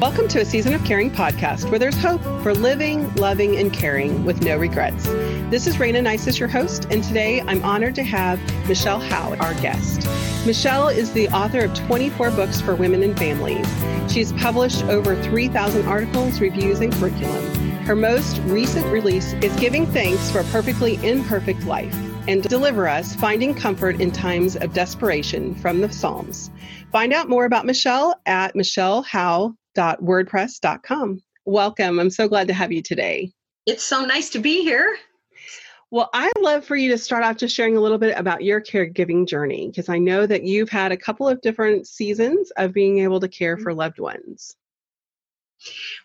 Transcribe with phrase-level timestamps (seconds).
[0.00, 4.26] Welcome to a Season of Caring podcast where there's hope for living, loving, and caring
[4.26, 5.06] with no regrets.
[5.48, 8.38] This is Rayna Neises, your host, and today I'm honored to have
[8.68, 10.06] Michele Howe, our guest.
[10.46, 13.66] Michele is the author of 24 books for women and families.
[14.12, 17.42] She's published over 3,000 articles, reviews, and curriculum.
[17.86, 21.96] Her most recent release is Giving Thanks for a Perfectly Imperfect Life
[22.28, 26.50] and Deliver Us Finding Comfort in Times of Desperation from the Psalms.
[26.92, 28.54] Find out more about Michele at
[29.76, 31.22] michellehowe.wordpress.com.
[31.44, 31.98] Welcome.
[32.00, 33.32] I'm so glad to have you today.
[33.66, 34.96] It's so nice to be here.
[35.92, 38.60] Well, I'd love for you to start off just sharing a little bit about your
[38.60, 42.98] caregiving journey because I know that you've had a couple of different seasons of being
[42.98, 43.62] able to care mm-hmm.
[43.62, 44.56] for loved ones.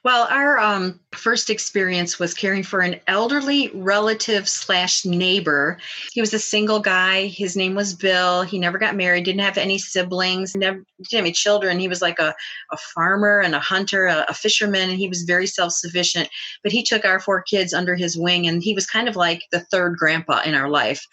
[0.04, 5.78] Well, our um, first experience was caring for an elderly relative slash neighbor.
[6.14, 7.28] He was a single guy.
[7.28, 8.42] His name was Bill.
[8.44, 11.80] He never got married, didn't have any siblings, never didn't have any children.
[11.80, 12.34] He was like a,
[12.72, 16.30] a farmer and a hunter, a, a fisherman, and he was very self sufficient.
[16.64, 19.44] But he took our four kids under his wing, and he was kind of like
[19.52, 21.06] the third grandpa in our life.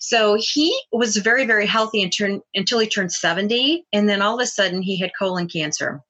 [0.00, 4.46] So he was very, very healthy until he turned 70, and then all of a
[4.46, 6.02] sudden he had colon cancer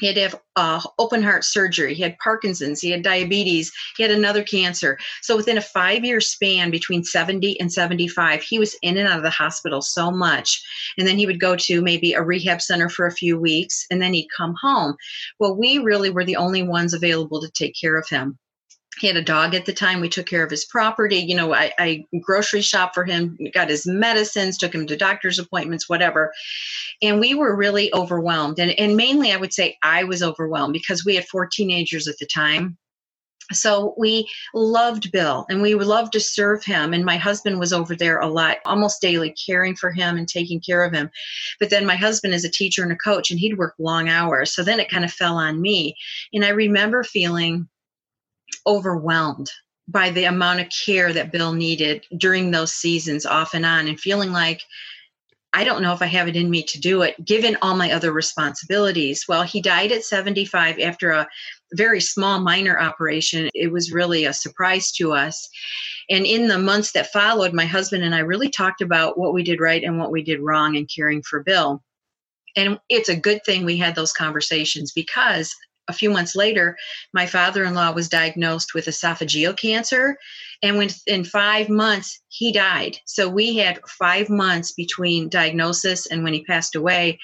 [0.00, 1.94] he had to have uh, open heart surgery.
[1.94, 2.80] He had Parkinson's.
[2.80, 3.70] He had diabetes.
[3.96, 4.98] He had another cancer.
[5.20, 9.18] So within a five year span between 70 and 75, he was in and out
[9.18, 10.62] of the hospital so much.
[10.98, 14.00] And then he would go to maybe a rehab center for a few weeks and
[14.00, 14.96] then he'd come home.
[15.38, 18.38] Well, we really were the only ones available to take care of him
[19.02, 20.00] he had a dog at the time.
[20.00, 21.16] We took care of his property.
[21.16, 25.40] You know, I, I grocery shop for him, got his medicines, took him to doctor's
[25.40, 26.32] appointments, whatever.
[27.02, 28.60] And we were really overwhelmed.
[28.60, 32.18] And, and mainly, I would say I was overwhelmed because we had four teenagers at
[32.18, 32.78] the time.
[33.52, 36.94] So we loved Bill and we loved to serve him.
[36.94, 40.60] And my husband was over there a lot, almost daily, caring for him and taking
[40.60, 41.10] care of him.
[41.58, 44.54] But then my husband is a teacher and a coach, and he'd work long hours.
[44.54, 45.96] So then it kind of fell on me.
[46.32, 47.68] And I remember feeling
[48.66, 49.50] overwhelmed
[49.88, 53.98] by the amount of care that Bill needed during those seasons off and on and
[53.98, 54.62] feeling like
[55.54, 57.92] I don't know if I have it in me to do it, given all my
[57.92, 59.26] other responsibilities.
[59.28, 61.28] Well, he died at 75 after a
[61.74, 63.50] very small minor operation.
[63.52, 65.46] It was really a surprise to us.
[66.08, 69.42] And in the months that followed, my husband and I really talked about what we
[69.42, 71.82] did right and what we did wrong in caring for Bill.
[72.56, 75.54] And it's a good thing we had those conversations because
[75.92, 76.76] a few months later,
[77.12, 80.16] my father in law was diagnosed with esophageal cancer.
[80.62, 82.96] And within five months, he died.
[83.04, 87.18] So we had five months between diagnosis and when he passed away,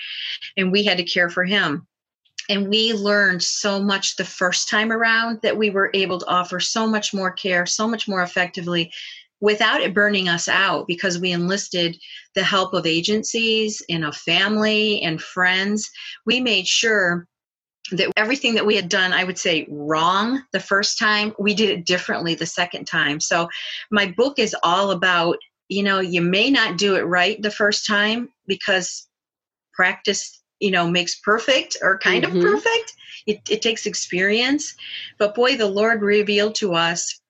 [0.57, 1.87] and we had to care for him.
[2.51, 6.61] And we learned so much the first time around that we were able to offer
[6.61, 8.93] so much more care, so much more effectively
[9.41, 11.97] without it burning us out because we enlisted
[12.35, 15.89] the help of agencies and of family and friends.
[16.27, 17.27] We made sure
[17.93, 21.71] that everything that we had done, I would say wrong the first time, we did
[21.71, 23.21] it differently the second time.
[23.21, 23.49] So
[23.91, 25.39] my book is all about,
[25.69, 29.07] you know, you may not do it right the first time because
[29.75, 32.37] practice, you know, makes perfect or kind mm-hmm.
[32.37, 32.95] of perfect.
[33.27, 34.75] It, it takes experience.
[35.19, 37.21] But boy, the Lord revealed to us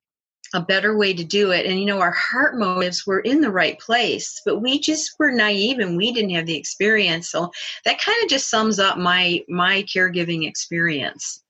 [0.55, 1.67] a better way to do it.
[1.67, 5.31] And you know, our heart motives were in the right place, but we just were
[5.31, 7.31] naive and we didn't have the experience.
[7.31, 7.51] So
[7.85, 11.43] that kind of just sums up my my caregiving experience.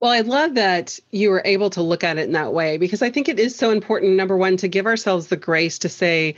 [0.00, 3.02] Well, I love that you were able to look at it in that way because
[3.02, 6.34] I think it is so important, number one, to give ourselves the grace to say,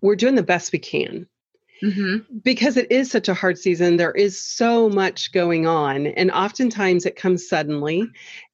[0.00, 1.28] we're doing the best we can.
[1.82, 2.38] Mm-hmm.
[2.42, 7.04] Because it is such a hard season, there is so much going on, and oftentimes
[7.04, 8.08] it comes suddenly.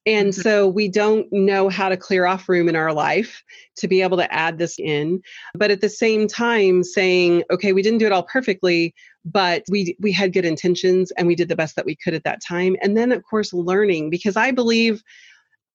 [0.06, 0.40] And mm-hmm.
[0.40, 3.42] so we don't know how to clear off room in our life
[3.76, 5.22] to be able to add this in.
[5.54, 8.94] But at the same time, saying, okay, we didn't do it all perfectly,
[9.24, 12.24] but we we had good intentions and we did the best that we could at
[12.24, 12.76] that time.
[12.82, 15.02] And then of course learning, because I believe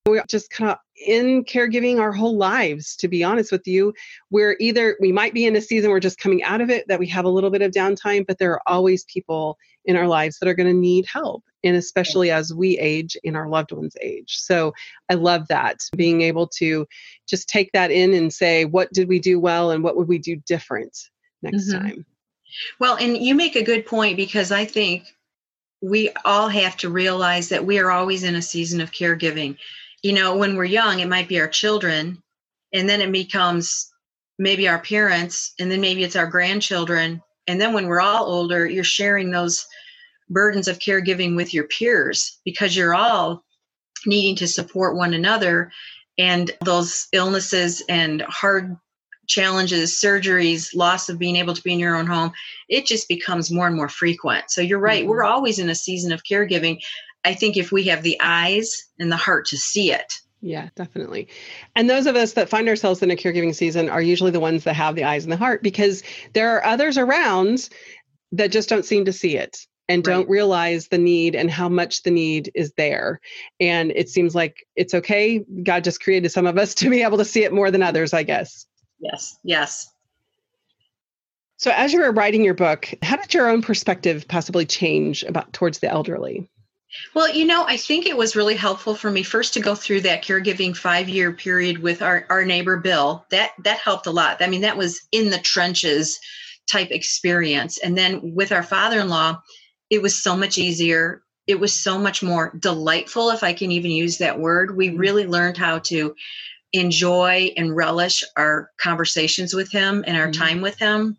[0.08, 3.94] we're just kind of in caregiving our whole lives to be honest with you.
[4.30, 7.00] We're either we might be in a season we're just coming out of it that
[7.00, 10.38] we have a little bit of downtime but there are always people in our lives
[10.40, 13.96] that are going to need help and especially as we age and our loved ones
[14.02, 14.38] age.
[14.38, 14.74] So
[15.10, 16.86] i love that being able to
[17.28, 20.20] just take that in and say what did we do well and what would we
[20.20, 20.98] do different
[21.42, 21.82] next mm-hmm.
[21.82, 22.06] time?
[22.80, 25.08] Well and you make a good point because i think
[25.82, 29.58] we all have to realize that we are always in a season of caregiving
[30.06, 32.22] you know, when we're young, it might be our children,
[32.72, 33.92] and then it becomes
[34.38, 37.24] maybe our parents, and then maybe it's our grandchildren.
[37.48, 39.66] And then when we're all older, you're sharing those
[40.30, 43.44] burdens of caregiving with your peers because you're all
[44.06, 45.72] needing to support one another.
[46.20, 48.78] And those illnesses and hard
[49.26, 52.32] challenges, surgeries, loss of being able to be in your own home,
[52.70, 54.52] it just becomes more and more frequent.
[54.52, 55.10] So you're right, mm-hmm.
[55.10, 56.80] we're always in a season of caregiving
[57.26, 60.14] I think if we have the eyes and the heart to see it,
[60.46, 61.28] yeah, definitely.
[61.76, 64.64] And those of us that find ourselves in a caregiving season are usually the ones
[64.66, 67.68] that have the eyes and the heart because there are others around
[68.32, 69.58] that just don't seem to see it
[69.90, 70.14] and right.
[70.14, 73.20] don't realize the need and how much the need is there.
[73.60, 75.44] And it seems like it's okay.
[75.64, 78.14] God just created some of us to be able to see it more than others,
[78.14, 78.68] I guess.
[79.00, 79.90] Yes, yes.
[81.58, 85.54] So as you were writing your book, how did your own perspective possibly change about
[85.54, 86.50] towards the elderly?
[87.14, 90.02] Well, you know, I think it was really helpful for me first to go through
[90.02, 93.26] that caregiving five year period with our, our neighbor Bill.
[93.32, 94.42] That that helped a lot.
[94.42, 96.20] I mean, that was in the trenches
[96.70, 97.78] type experience.
[97.78, 99.42] And then with our father in law,
[99.90, 101.22] it was so much easier.
[101.48, 104.76] It was so much more delightful, if I can even use that word.
[104.76, 104.98] We mm-hmm.
[104.98, 106.16] really learned how to
[106.74, 110.42] enjoy and relish our conversations with him and our mm-hmm.
[110.42, 111.18] time with him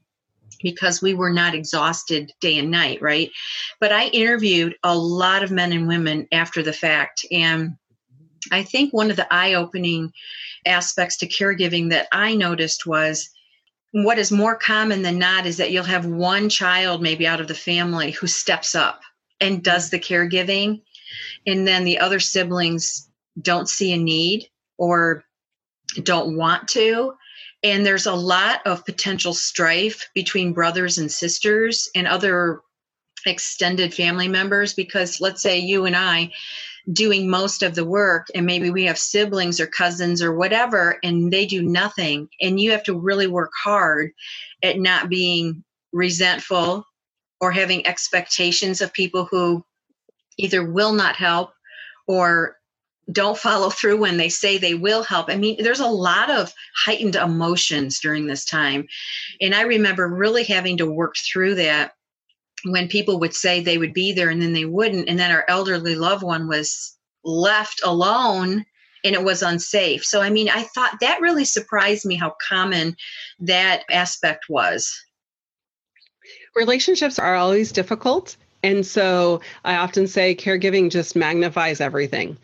[0.67, 3.31] because we were not exhausted day and night, right?
[3.79, 7.25] But I interviewed a lot of men and women after the fact.
[7.31, 7.77] And
[8.51, 10.11] I think one of the eye opening
[10.67, 13.31] aspects to caregiving that I noticed was
[13.93, 17.47] what is more common than not is that you'll have one child maybe out of
[17.47, 19.03] the family who steps up
[19.41, 20.83] and does the caregiving.
[21.47, 23.09] And then the other siblings
[23.41, 24.49] don't see a need
[24.79, 25.23] or
[26.03, 27.15] don't want to
[27.67, 32.61] and there's a lot of potential strife between brothers and sisters and other
[33.27, 36.31] extended family members because let's say you and I
[36.93, 41.33] doing most of the work and maybe we have siblings or cousins or whatever and
[41.33, 44.13] they do nothing and you have to really work hard
[44.63, 46.87] at not being resentful
[47.41, 49.65] or having expectations of people who
[50.39, 51.51] either will not help
[52.07, 52.56] or
[53.11, 55.31] don't follow through when they say they will help.
[55.31, 58.87] I mean, there's a lot of heightened emotions during this time.
[59.41, 61.93] And I remember really having to work through that
[62.65, 65.09] when people would say they would be there and then they wouldn't.
[65.09, 68.65] And then our elderly loved one was left alone
[69.05, 70.05] and it was unsafe.
[70.05, 72.97] So, I mean, I thought that really surprised me how common
[73.39, 74.93] that aspect was.
[76.57, 82.37] Relationships are always difficult and so I often say caregiving just magnifies everything.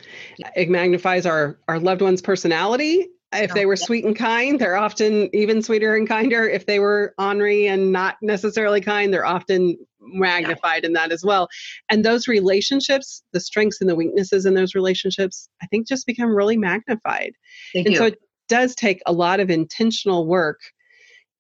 [0.54, 3.08] It magnifies our, our loved one's personality.
[3.32, 6.46] If they were sweet and kind, they're often even sweeter and kinder.
[6.46, 11.48] If they were ornery and not necessarily kind, they're often magnified in that as well.
[11.90, 16.36] And those relationships, the strengths and the weaknesses in those relationships, I think just become
[16.36, 17.32] really magnified.
[17.72, 17.98] Thank and you.
[17.98, 20.60] so it does take a lot of intentional work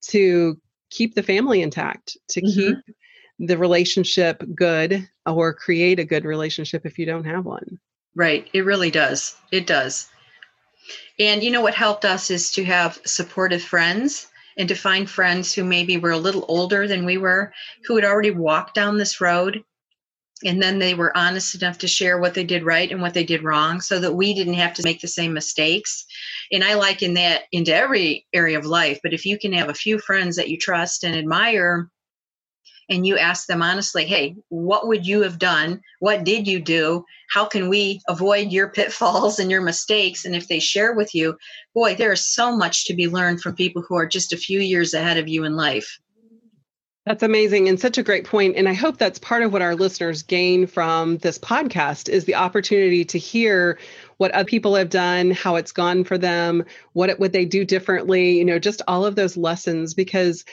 [0.08, 0.56] to
[0.90, 2.58] keep the family intact, to mm-hmm.
[2.58, 2.96] keep
[3.38, 7.78] the relationship good or create a good relationship if you don't have one.
[8.14, 8.48] Right.
[8.52, 9.36] It really does.
[9.50, 10.08] It does.
[11.18, 15.52] And you know what helped us is to have supportive friends and to find friends
[15.52, 17.52] who maybe were a little older than we were,
[17.84, 19.64] who had already walked down this road.
[20.44, 23.22] And then they were honest enough to share what they did right and what they
[23.22, 26.04] did wrong so that we didn't have to make the same mistakes.
[26.50, 28.98] And I liken that into every area of life.
[29.02, 31.88] But if you can have a few friends that you trust and admire
[32.88, 35.80] and you ask them honestly, hey, what would you have done?
[36.00, 37.04] What did you do?
[37.30, 40.24] How can we avoid your pitfalls and your mistakes?
[40.24, 41.36] And if they share with you,
[41.74, 44.60] boy, there is so much to be learned from people who are just a few
[44.60, 45.98] years ahead of you in life.
[47.04, 48.56] That's amazing and such a great point.
[48.56, 52.36] And I hope that's part of what our listeners gain from this podcast is the
[52.36, 53.76] opportunity to hear
[54.18, 57.64] what other people have done, how it's gone for them, what it, would they do
[57.64, 60.44] differently, you know, just all of those lessons because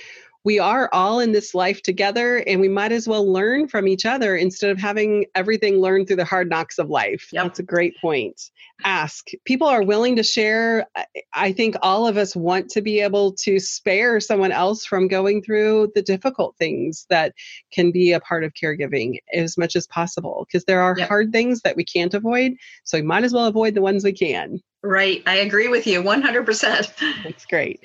[0.45, 4.05] we are all in this life together and we might as well learn from each
[4.05, 7.29] other instead of having everything learned through the hard knocks of life.
[7.33, 7.43] Yep.
[7.43, 8.41] That's a great point.
[8.85, 9.27] Ask.
[9.43, 10.87] People are willing to share.
[11.33, 15.43] I think all of us want to be able to spare someone else from going
[15.43, 17.33] through the difficult things that
[17.73, 21.09] can be a part of caregiving as much as possible because there are yep.
[21.09, 22.53] hard things that we can't avoid.
[22.85, 24.61] So we might as well avoid the ones we can.
[24.81, 25.21] Right.
[25.25, 27.23] I agree with you 100%.
[27.23, 27.81] That's great.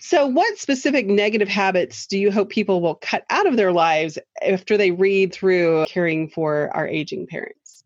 [0.00, 4.18] So, what specific negative habits do you hope people will cut out of their lives
[4.46, 7.82] after they read through caring for our aging parents?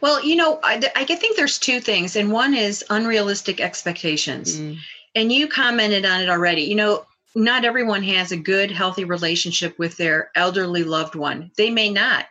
[0.00, 4.58] Well, you know, I, I think there's two things, and one is unrealistic expectations.
[4.58, 4.78] Mm.
[5.14, 6.62] And you commented on it already.
[6.62, 11.50] You know, not everyone has a good, healthy relationship with their elderly loved one.
[11.56, 12.26] They may not.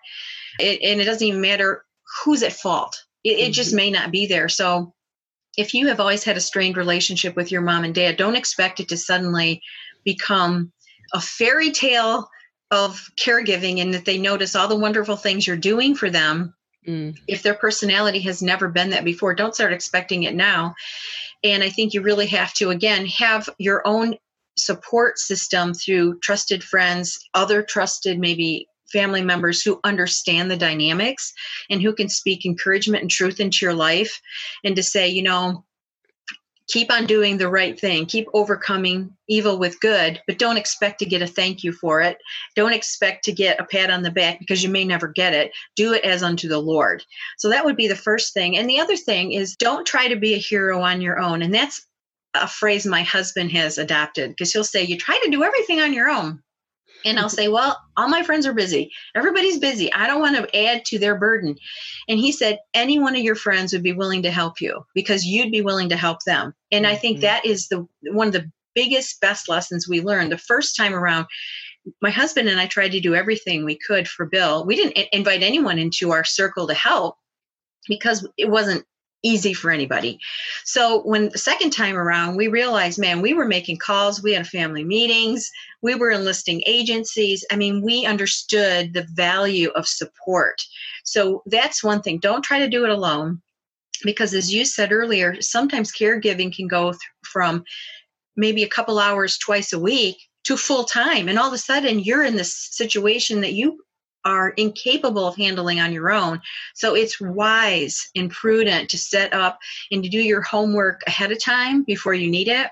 [0.60, 1.86] It, and it doesn't even matter
[2.24, 3.50] who's at fault, it, mm-hmm.
[3.50, 3.78] it just mm-hmm.
[3.78, 4.50] may not be there.
[4.50, 4.94] So,
[5.58, 8.80] if you have always had a strained relationship with your mom and dad, don't expect
[8.80, 9.62] it to suddenly
[10.04, 10.72] become
[11.14, 12.30] a fairy tale
[12.72, 16.54] of caregiving and that they notice all the wonderful things you're doing for them.
[16.88, 17.18] Mm.
[17.28, 20.74] If their personality has never been that before, don't start expecting it now.
[21.44, 24.16] And I think you really have to, again, have your own
[24.58, 31.34] support system through trusted friends, other trusted, maybe family members who understand the dynamics
[31.70, 34.22] and who can speak encouragement and truth into your life
[34.64, 35.64] and to say, you know,
[36.72, 41.06] keep on doing the right thing, keep overcoming evil with good, but don't expect to
[41.06, 42.18] get a thank you for it.
[42.56, 45.52] Don't expect to get a pat on the back because you may never get it.
[45.76, 47.04] Do it as unto the Lord.
[47.38, 48.58] So that would be the first thing.
[48.58, 51.42] And the other thing is don't try to be a hero on your own.
[51.42, 51.86] And that's
[52.34, 55.94] a phrase my husband has adopted because he'll say, You try to do everything on
[55.94, 56.42] your own.
[57.06, 58.92] And I'll say, Well, all my friends are busy.
[59.16, 59.92] Everybody's busy.
[59.94, 61.56] I don't want to add to their burden.
[62.08, 65.26] And he said, Any one of your friends would be willing to help you because
[65.26, 66.54] you'd be willing to help them.
[66.72, 67.24] And I think mm-hmm.
[67.24, 71.26] that is the one of the biggest, best lessons we learned the first time around.
[72.02, 74.66] My husband and I tried to do everything we could for Bill.
[74.66, 77.18] We didn't invite anyone into our circle to help
[77.88, 78.86] because it wasn't
[79.24, 80.20] easy for anybody.
[80.66, 84.48] So when the second time around, we realized, man, we were making calls, we had
[84.48, 85.50] family meetings,
[85.82, 87.46] we were enlisting agencies.
[87.52, 90.62] I mean, we understood the value of support.
[91.04, 92.20] So that's one thing.
[92.20, 93.42] Don't try to do it alone.
[94.04, 97.64] Because as you said earlier, sometimes caregiving can go th- from
[98.36, 101.30] maybe a couple hours twice a week to full time.
[101.30, 103.84] And all of a sudden, you're in this situation that you
[104.26, 106.42] are incapable of handling on your own.
[106.74, 109.60] So it's wise and prudent to set up
[109.92, 112.70] and to do your homework ahead of time before you need it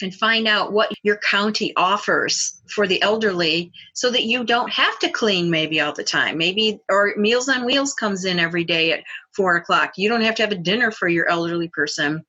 [0.00, 4.98] and find out what your county offers for the elderly so that you don't have
[5.00, 6.38] to clean maybe all the time.
[6.38, 9.02] Maybe, or Meals on Wheels comes in every day at
[9.34, 9.94] four o'clock.
[9.96, 12.24] You don't have to have a dinner for your elderly person.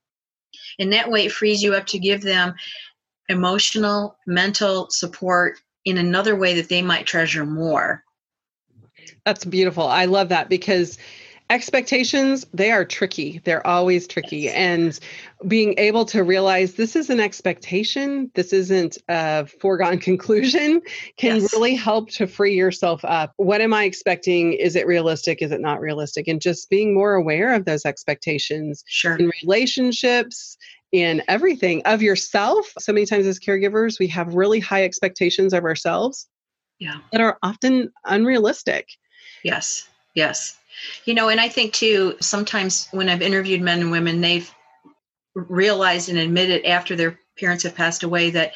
[0.79, 2.55] And that way it frees you up to give them
[3.27, 8.03] emotional, mental support in another way that they might treasure more.
[9.25, 9.87] That's beautiful.
[9.87, 10.97] I love that because
[11.49, 13.41] expectations they are tricky.
[13.43, 14.49] They're always tricky.
[14.49, 14.97] And
[15.47, 20.81] being able to realize this is an expectation this isn't a foregone conclusion
[21.17, 21.53] can yes.
[21.53, 23.33] really help to free yourself up.
[23.37, 24.53] What am i expecting?
[24.53, 25.41] Is it realistic?
[25.41, 26.27] Is it not realistic?
[26.27, 29.15] And just being more aware of those expectations sure.
[29.15, 30.57] in relationships
[30.91, 32.73] in everything of yourself.
[32.79, 36.27] So many times as caregivers we have really high expectations of ourselves
[36.79, 38.87] yeah that are often unrealistic
[39.43, 40.57] Yes, yes.
[41.05, 44.51] You know, and I think too, sometimes when I've interviewed men and women, they've
[45.35, 48.53] realized and admitted after their parents have passed away that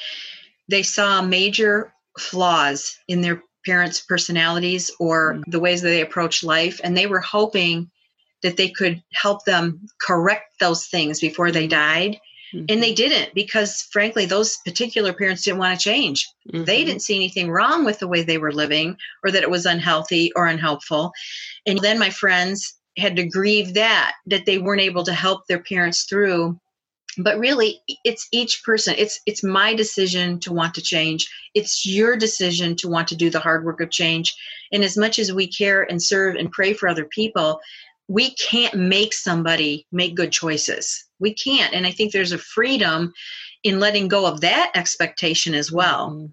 [0.70, 5.52] they saw major flaws in their parents' personalities or mm-hmm.
[5.52, 7.90] the ways that they approach life, and they were hoping
[8.42, 12.20] that they could help them correct those things before they died.
[12.54, 12.66] Mm-hmm.
[12.70, 16.30] And they didn't because, frankly, those particular parents didn't want to change.
[16.52, 16.66] Mm-hmm.
[16.66, 19.66] They didn't see anything wrong with the way they were living or that it was
[19.66, 21.12] unhealthy or unhelpful.
[21.66, 25.62] And then my friends had to grieve that, that they weren't able to help their
[25.64, 26.60] parents through
[27.18, 32.16] but really it's each person it's it's my decision to want to change it's your
[32.18, 34.36] decision to want to do the hard work of change
[34.72, 37.60] and as much as we care and serve and pray for other people
[38.08, 41.06] we can't make somebody make good choices.
[41.20, 41.74] We can't.
[41.74, 43.14] And I think there's a freedom
[43.64, 46.12] in letting go of that expectation as well.
[46.12, 46.26] Mm-hmm.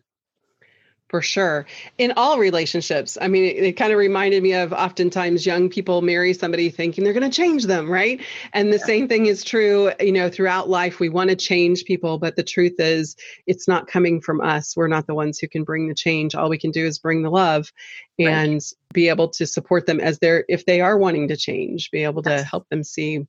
[1.11, 1.67] For sure
[1.99, 6.03] in all relationships i mean it, it kind of reminded me of oftentimes young people
[6.03, 8.21] marry somebody thinking they're going to change them right
[8.53, 8.85] and the yeah.
[8.85, 12.45] same thing is true you know throughout life we want to change people but the
[12.45, 13.17] truth is
[13.49, 16.49] it's not coming from us we're not the ones who can bring the change all
[16.49, 17.73] we can do is bring the love
[18.21, 18.73] and right.
[18.93, 22.23] be able to support them as they're if they are wanting to change be able
[22.23, 22.49] to yes.
[22.49, 23.27] help them see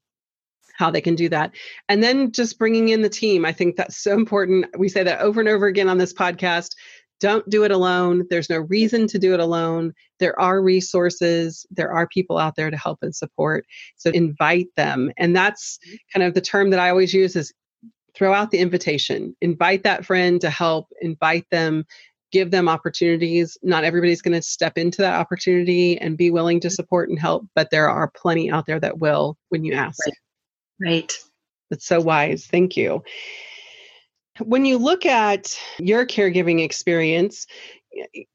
[0.82, 1.52] how they can do that.
[1.88, 3.46] And then just bringing in the team.
[3.46, 4.66] I think that's so important.
[4.78, 6.76] We say that over and over again on this podcast.
[7.22, 8.26] Don't do it alone.
[8.30, 9.94] There's no reason to do it alone.
[10.20, 13.66] There are resources, there are people out there to help and support.
[13.96, 15.12] So invite them.
[15.18, 15.80] And that's
[16.14, 17.54] kind of the term that I always use is
[18.16, 19.36] throw out the invitation.
[19.40, 21.86] Invite that friend to help, invite them,
[22.32, 23.58] give them opportunities.
[23.62, 27.46] Not everybody's going to step into that opportunity and be willing to support and help,
[27.56, 30.00] but there are plenty out there that will when you ask.
[30.06, 30.90] Right.
[30.92, 31.14] right.
[31.70, 32.48] That's so wise.
[32.48, 33.04] Thank you.
[34.40, 37.48] When you look at your caregiving experience,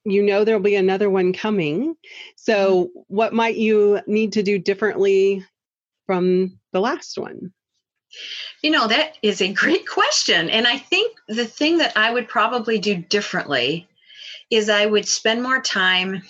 [0.05, 1.97] you know there'll be another one coming.
[2.37, 3.01] So, mm-hmm.
[3.09, 5.45] what might you need to do differently
[6.07, 7.53] from the last one?
[8.63, 10.51] You know, that is a great question.
[10.51, 13.89] And I think the thing that I would probably do differently
[14.51, 16.23] is I would spend more time,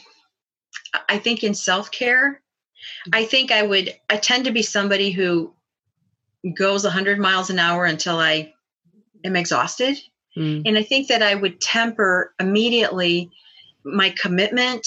[1.08, 2.40] I think, in self care.
[3.12, 5.52] I think I would, I tend to be somebody who
[6.56, 8.54] goes 100 miles an hour until I
[9.24, 9.98] am exhausted.
[10.36, 10.62] Mm.
[10.66, 13.30] And I think that I would temper immediately
[13.84, 14.86] my commitment.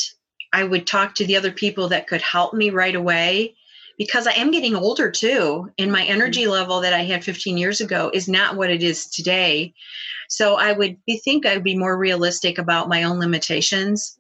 [0.54, 3.56] I would talk to the other people that could help me right away
[3.98, 5.70] because I am getting older too.
[5.78, 6.52] And my energy mm.
[6.52, 9.74] level that I had 15 years ago is not what it is today.
[10.30, 14.18] So I would be, think I'd be more realistic about my own limitations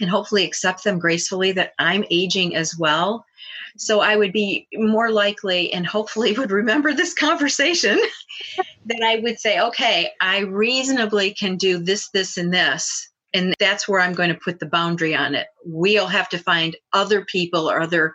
[0.00, 3.25] and hopefully accept them gracefully that I'm aging as well.
[3.76, 7.98] So I would be more likely and hopefully would remember this conversation
[8.86, 13.08] that I would say, okay, I reasonably can do this, this, and this.
[13.34, 15.48] And that's where I'm going to put the boundary on it.
[15.64, 18.14] We'll have to find other people or other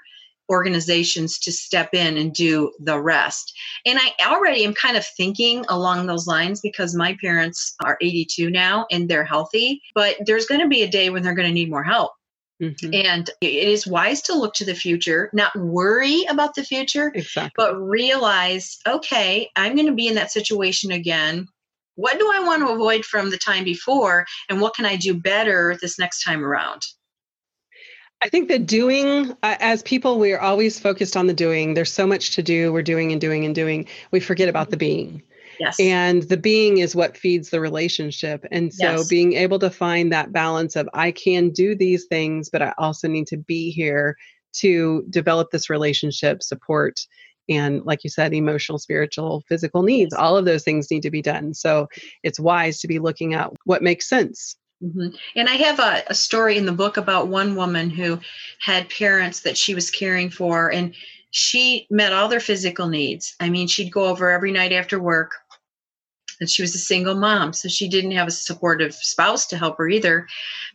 [0.50, 3.53] organizations to step in and do the rest.
[3.86, 8.50] And I already am kind of thinking along those lines because my parents are 82
[8.50, 11.53] now and they're healthy, but there's going to be a day when they're going to
[11.53, 12.12] need more help.
[12.62, 12.94] Mm-hmm.
[12.94, 17.51] And it is wise to look to the future, not worry about the future, exactly.
[17.58, 21.48] but realize, okay, I'm going to be in that situation again.
[21.96, 24.25] What do I want to avoid from the time before?
[24.48, 26.84] And what can I do better this next time around?
[28.24, 31.74] I think the doing, uh, as people, we are always focused on the doing.
[31.74, 32.72] There's so much to do.
[32.72, 33.88] We're doing and doing and doing.
[34.12, 35.24] We forget about the being.
[35.60, 35.79] Yes.
[35.79, 38.46] And the being is what feeds the relationship.
[38.51, 39.08] And so yes.
[39.08, 43.08] being able to find that balance of I can do these things, but I also
[43.08, 44.15] need to be here
[44.58, 47.00] to develop this relationship, support,
[47.50, 50.13] and like you said, emotional, spiritual, physical needs.
[50.13, 51.53] All of those things need to be done.
[51.53, 51.88] So
[52.24, 55.15] it's wise to be looking at what makes sense Mm-hmm.
[55.36, 58.20] And I have a, a, story in the book about one woman who
[58.60, 60.96] had parents that she was caring for, and
[61.31, 63.35] she met all their physical needs.
[63.39, 65.31] I mean, she'd go over every night after work,
[66.39, 69.77] and she was a single mom, so she didn't have a supportive spouse to help
[69.77, 70.27] her either.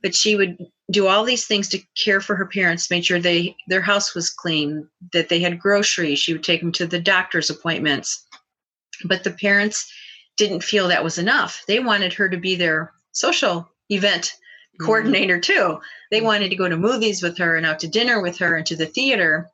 [0.02, 0.58] But she would
[0.90, 4.30] do all these things to care for her parents, make sure they their house was
[4.30, 6.18] clean, that they had groceries.
[6.18, 8.24] She would take them to the doctor's appointments.
[9.04, 9.92] But the parents
[10.36, 11.64] didn't feel that was enough.
[11.66, 14.86] They wanted her to be their social event mm-hmm.
[14.86, 15.80] coordinator too.
[16.10, 18.66] They wanted to go to movies with her and out to dinner with her and
[18.66, 19.50] to the theater.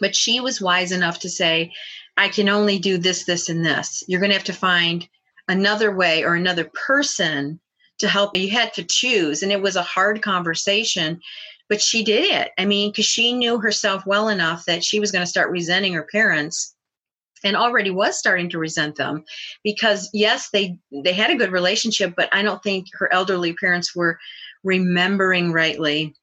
[0.00, 1.72] But she was wise enough to say,
[2.16, 4.02] I can only do this, this, and this.
[4.08, 5.08] You're going to have to find
[5.48, 7.60] another way or another person
[7.98, 8.36] to help.
[8.36, 9.42] You had to choose.
[9.42, 11.20] And it was a hard conversation,
[11.68, 12.50] but she did it.
[12.58, 15.94] I mean, because she knew herself well enough that she was going to start resenting
[15.94, 16.74] her parents
[17.44, 19.24] and already was starting to resent them
[19.62, 23.94] because yes they they had a good relationship but i don't think her elderly parents
[23.94, 24.18] were
[24.64, 26.14] remembering rightly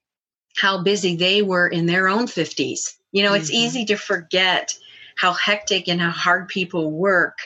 [0.55, 3.41] how busy they were in their own 50s you know mm-hmm.
[3.41, 4.73] it's easy to forget
[5.17, 7.37] how hectic and how hard people work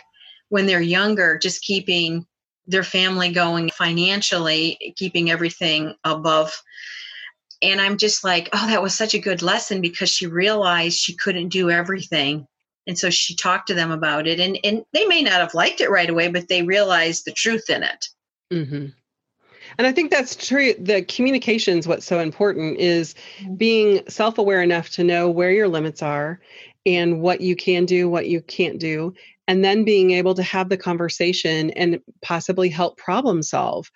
[0.50, 2.26] when they're younger just keeping
[2.68, 6.62] their family going financially keeping everything above
[7.62, 11.16] and i'm just like oh that was such a good lesson because she realized she
[11.16, 12.48] couldn't do everything
[12.88, 15.82] and so she talked to them about it and, and they may not have liked
[15.82, 18.08] it right away but they realized the truth in it
[18.52, 18.88] mm-hmm.
[19.78, 23.56] And i think that's true the communication is what's so important is mm-hmm.
[23.56, 26.40] being self-aware enough to know where your limits are
[26.86, 29.14] and what you can do what you can't do
[29.48, 33.90] and then being able to have the conversation and possibly help problem solve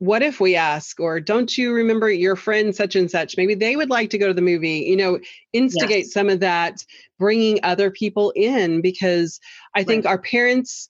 [0.00, 3.76] what if we ask or don't you remember your friend such and such maybe they
[3.76, 5.18] would like to go to the movie you know
[5.52, 6.12] instigate yes.
[6.12, 6.84] some of that
[7.18, 9.38] bringing other people in because
[9.74, 10.10] i think right.
[10.10, 10.89] our parents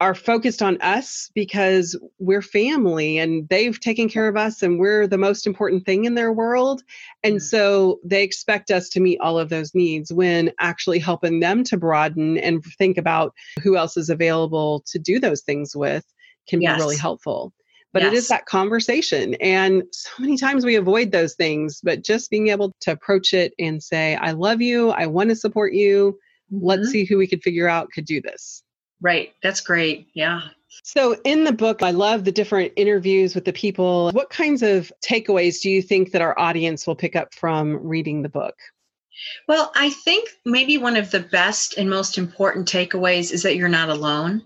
[0.00, 5.08] are focused on us because we're family and they've taken care of us and we're
[5.08, 6.82] the most important thing in their world.
[7.24, 11.64] And so they expect us to meet all of those needs when actually helping them
[11.64, 16.04] to broaden and think about who else is available to do those things with
[16.48, 16.76] can yes.
[16.76, 17.52] be really helpful
[17.92, 18.12] but yes.
[18.12, 22.48] it is that conversation and so many times we avoid those things but just being
[22.48, 26.18] able to approach it and say i love you i want to support you
[26.52, 26.64] mm-hmm.
[26.64, 28.62] let's see who we could figure out could do this
[29.00, 29.34] right.
[29.42, 30.08] That's great.
[30.14, 30.42] Yeah.
[30.82, 34.10] So in the book i love the different interviews with the people.
[34.12, 38.22] What kinds of takeaways do you think that our audience will pick up from reading
[38.22, 38.54] the book?
[39.48, 43.68] Well i think maybe one of the best and most important takeaways is that you're
[43.68, 44.42] not alone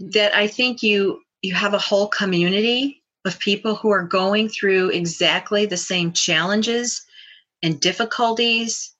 [0.00, 0.12] mm.
[0.12, 4.90] that i think you you have a whole community of people who are going through
[4.90, 7.04] exactly the same challenges
[7.62, 8.94] and difficulties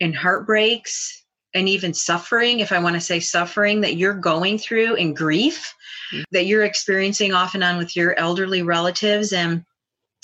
[0.00, 1.23] and heartbreaks
[1.54, 5.74] and even suffering, if I want to say suffering, that you're going through and grief
[6.12, 6.22] mm-hmm.
[6.32, 9.32] that you're experiencing off and on with your elderly relatives.
[9.32, 9.64] And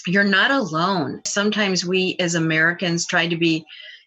[0.06, 1.20] you're not alone.
[1.26, 3.64] Sometimes we as Americans try to be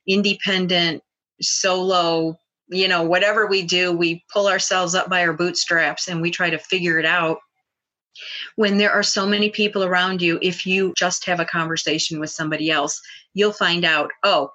[0.07, 1.03] independent,
[1.41, 6.31] solo, you know, whatever we do, we pull ourselves up by our bootstraps and we
[6.31, 7.39] try to figure it out
[8.55, 12.29] when there are so many people around you, if you just have a conversation with
[12.29, 13.01] somebody else,
[13.33, 14.51] you'll find out, oh,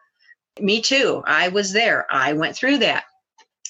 [0.62, 1.22] me too.
[1.26, 2.06] I was there.
[2.10, 3.04] I went through that.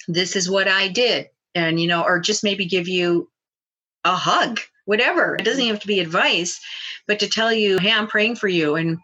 [0.07, 1.29] This is what I did.
[1.55, 3.31] And, you know, or just maybe give you
[4.05, 5.37] a hug, whatever.
[5.37, 6.61] It doesn't have to be advice,
[7.07, 8.99] but to tell you, hey, I'm praying for you and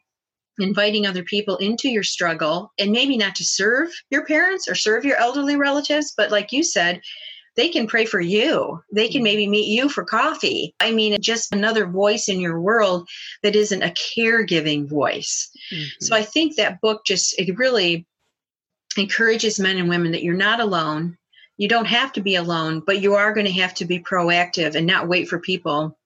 [0.58, 5.04] inviting other people into your struggle and maybe not to serve your parents or serve
[5.04, 7.00] your elderly relatives, but like you said,
[7.56, 8.82] they can pray for you.
[8.92, 10.74] They can maybe meet you for coffee.
[10.80, 13.08] I mean, just another voice in your world
[13.42, 15.50] that isn't a caregiving voice.
[15.72, 15.84] Mm-hmm.
[16.00, 18.06] So I think that book just, it really
[18.96, 21.16] encourages men and women that you're not alone.
[21.56, 24.74] You don't have to be alone, but you are going to have to be proactive
[24.74, 25.96] and not wait for people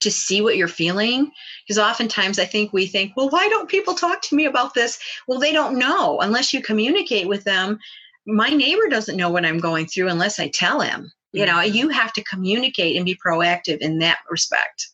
[0.00, 1.30] to see what you're feeling
[1.66, 4.98] because oftentimes i think we think well why don't people talk to me about this
[5.26, 7.80] well they don't know unless you communicate with them
[8.28, 11.74] my neighbor doesn't know what i'm going through unless i tell him you know mm-hmm.
[11.74, 14.88] you have to communicate and be proactive in that respect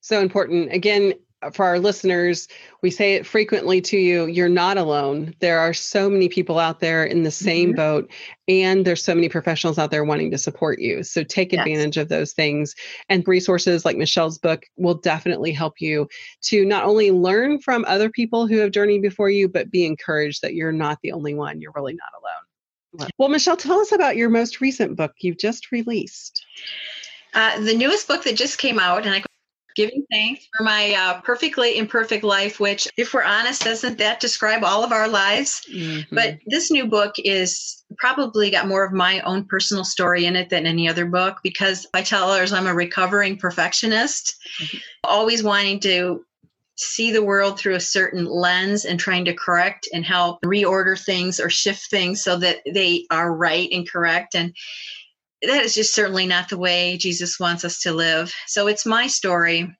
[0.00, 1.12] so important again
[1.52, 2.48] for our listeners,
[2.82, 5.34] we say it frequently to you you're not alone.
[5.40, 7.76] There are so many people out there in the same mm-hmm.
[7.76, 8.10] boat,
[8.46, 11.02] and there's so many professionals out there wanting to support you.
[11.02, 11.60] So take yes.
[11.60, 12.74] advantage of those things.
[13.08, 16.08] And resources like Michele's book will definitely help you
[16.42, 20.42] to not only learn from other people who have journeyed before you, but be encouraged
[20.42, 21.60] that you're not the only one.
[21.60, 23.08] You're really not alone.
[23.18, 26.44] Well, Michele, tell us about your most recent book you've just released.
[27.32, 29.22] Uh, the newest book that just came out, and I
[29.76, 34.64] giving thanks for my uh, perfectly imperfect life, which, if we're honest, doesn't that describe
[34.64, 35.62] all of our lives?
[35.72, 36.14] Mm-hmm.
[36.14, 40.50] But this new book is probably got more of my own personal story in it
[40.50, 44.78] than any other book because I tell others I'm a recovering perfectionist, mm-hmm.
[45.04, 46.24] always wanting to
[46.80, 51.38] see the world through a certain lens and trying to correct and help reorder things
[51.38, 54.34] or shift things so that they are right and correct.
[54.34, 54.54] And
[55.42, 58.32] that is just certainly not the way Jesus wants us to live.
[58.46, 59.74] So it's my story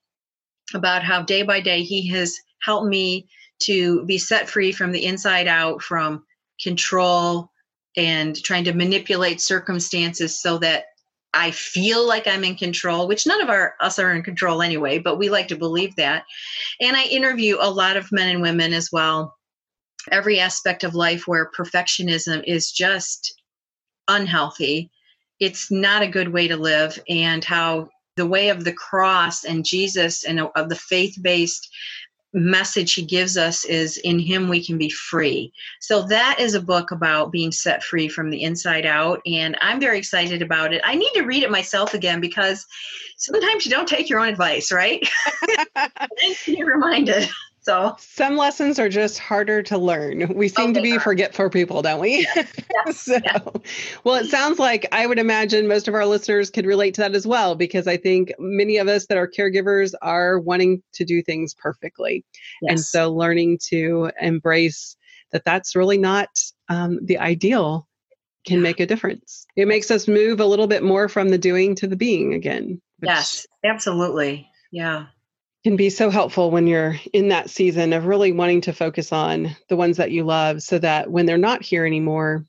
[0.74, 3.28] about how day by day he has helped me
[3.60, 6.24] to be set free from the inside out from
[6.60, 7.50] control
[7.96, 10.84] and trying to manipulate circumstances so that
[11.32, 14.98] I feel like I'm in control, which none of our us are in control anyway,
[14.98, 16.24] but we like to believe that.
[16.80, 19.36] And I interview a lot of men and women as well.
[20.10, 23.34] Every aspect of life where perfectionism is just
[24.08, 24.90] unhealthy
[25.40, 29.64] it's not a good way to live and how the way of the cross and
[29.64, 31.68] Jesus and of the faith based
[32.32, 35.52] message he gives us is in him we can be free.
[35.80, 39.80] So that is a book about being set free from the inside out and I'm
[39.80, 40.80] very excited about it.
[40.84, 42.64] I need to read it myself again because
[43.16, 45.06] sometimes you don't take your own advice, right?
[46.46, 47.28] You're reminded.
[47.62, 50.32] So some lessons are just harder to learn.
[50.34, 51.00] We seem oh, to be are.
[51.00, 52.26] forgetful people, don't we?
[52.34, 52.46] Yeah.
[52.86, 52.92] Yeah.
[52.92, 53.38] so, yeah.
[54.04, 57.14] well, it sounds like I would imagine most of our listeners could relate to that
[57.14, 61.20] as well, because I think many of us that are caregivers are wanting to do
[61.20, 62.24] things perfectly.
[62.62, 62.70] Yes.
[62.70, 64.96] And so learning to embrace
[65.32, 66.28] that that's really not
[66.68, 67.88] um, the ideal
[68.46, 69.46] can make a difference.
[69.56, 72.80] It makes us move a little bit more from the doing to the being again.
[73.00, 74.48] Which, yes, absolutely.
[74.70, 75.06] Yeah
[75.64, 79.54] can be so helpful when you're in that season of really wanting to focus on
[79.68, 82.44] the ones that you love so that when they're not here anymore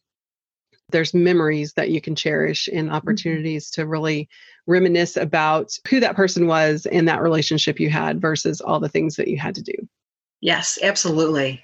[0.92, 2.96] there's memories that you can cherish and mm-hmm.
[2.96, 3.82] opportunities mm-hmm.
[3.82, 4.30] to really
[4.68, 9.16] reminisce about who that person was and that relationship you had versus all the things
[9.16, 9.74] that you had to do.
[10.40, 11.64] Yes, absolutely.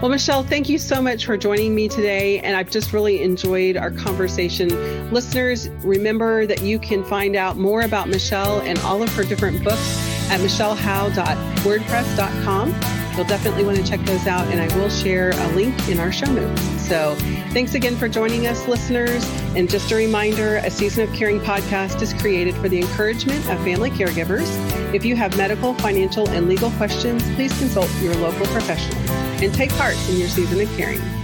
[0.00, 2.38] Well, Michele, thank you so much for joining me today.
[2.38, 4.68] And I've just really enjoyed our conversation.
[5.12, 9.62] Listeners, remember that you can find out more about Michele and all of her different
[9.62, 12.74] books at michellehowe.wordpress.com.
[13.16, 16.12] You'll definitely want to check those out, and I will share a link in our
[16.12, 16.62] show notes.
[16.86, 17.16] So,
[17.52, 19.24] thanks again for joining us, listeners.
[19.56, 23.62] And just a reminder a Season of Caring podcast is created for the encouragement of
[23.64, 24.48] family caregivers.
[24.94, 28.98] If you have medical, financial, and legal questions, please consult your local professional
[29.42, 31.19] and take part in your Season of Caring.